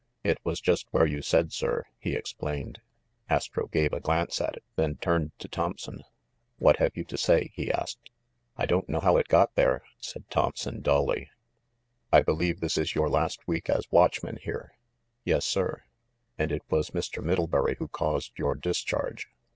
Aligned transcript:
"It 0.23 0.39
was 0.43 0.59
just 0.59 0.87
where 0.89 1.05
you 1.05 1.21
said, 1.21 1.53
sir," 1.53 1.85
he 1.99 2.15
explained. 2.15 2.81
Astro 3.29 3.67
gave 3.67 3.93
a 3.93 3.99
glance 3.99 4.41
at 4.41 4.55
it, 4.57 4.63
then 4.75 4.95
turned 4.95 5.31
to 5.37 5.47
Thompson. 5.47 6.03
"What 6.57 6.77
have 6.77 6.97
you 6.97 7.03
to 7.03 7.17
say?" 7.19 7.51
he 7.53 7.71
asked. 7.71 8.09
"I 8.57 8.65
don't 8.65 8.89
know 8.89 8.99
how 8.99 9.17
it 9.17 9.27
got 9.27 9.53
there," 9.53 9.83
said 9.99 10.27
Thompson 10.31 10.81
dully. 10.81 11.29
402 11.29 11.29
THE 11.29 11.29
MASTER 11.29 12.11
OF 12.11 12.21
MYSTERIES 12.21 12.21
"I 12.23 12.29
believe 12.55 12.61
this 12.61 12.77
is 12.79 12.95
your 12.95 13.09
last 13.09 13.47
week 13.47 13.69
as 13.69 13.91
watchman 13.91 14.37
here?" 14.41 14.71
"Yes, 15.23 15.45
sir." 15.45 15.83
"And 16.35 16.51
it 16.51 16.63
was 16.71 16.89
Mr. 16.89 17.23
Middlebury 17.23 17.75
who 17.77 17.87
caused 17.87 18.31
your 18.39 18.55
dis 18.55 18.79
charge?" 18.81 19.27